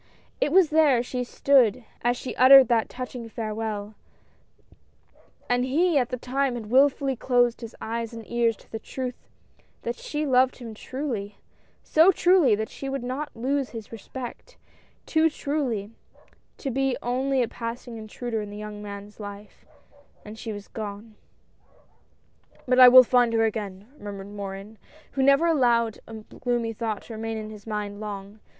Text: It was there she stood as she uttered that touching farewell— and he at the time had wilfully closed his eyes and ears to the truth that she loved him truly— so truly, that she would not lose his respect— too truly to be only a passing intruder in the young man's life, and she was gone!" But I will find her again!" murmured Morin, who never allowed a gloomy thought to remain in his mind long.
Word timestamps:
It 0.39 0.51
was 0.51 0.71
there 0.71 1.03
she 1.03 1.23
stood 1.23 1.85
as 2.01 2.17
she 2.17 2.35
uttered 2.35 2.69
that 2.69 2.89
touching 2.89 3.29
farewell— 3.29 3.93
and 5.47 5.63
he 5.63 5.99
at 5.99 6.09
the 6.09 6.17
time 6.17 6.55
had 6.55 6.71
wilfully 6.71 7.15
closed 7.15 7.61
his 7.61 7.75
eyes 7.79 8.11
and 8.11 8.27
ears 8.27 8.57
to 8.57 8.71
the 8.71 8.79
truth 8.79 9.29
that 9.83 9.95
she 9.95 10.25
loved 10.25 10.57
him 10.57 10.73
truly— 10.73 11.37
so 11.83 12.11
truly, 12.11 12.55
that 12.55 12.69
she 12.69 12.89
would 12.89 13.03
not 13.03 13.35
lose 13.35 13.69
his 13.69 13.91
respect— 13.91 14.57
too 15.05 15.29
truly 15.29 15.91
to 16.57 16.71
be 16.71 16.97
only 17.03 17.43
a 17.43 17.47
passing 17.47 17.97
intruder 17.97 18.41
in 18.41 18.49
the 18.49 18.57
young 18.57 18.81
man's 18.81 19.19
life, 19.19 19.67
and 20.25 20.35
she 20.39 20.51
was 20.51 20.67
gone!" 20.67 21.13
But 22.67 22.79
I 22.79 22.87
will 22.87 23.03
find 23.03 23.33
her 23.33 23.45
again!" 23.45 23.87
murmured 23.99 24.29
Morin, 24.33 24.79
who 25.11 25.21
never 25.21 25.45
allowed 25.45 25.99
a 26.07 26.15
gloomy 26.15 26.73
thought 26.73 27.03
to 27.03 27.13
remain 27.13 27.37
in 27.37 27.51
his 27.51 27.67
mind 27.67 27.99
long. 27.99 28.39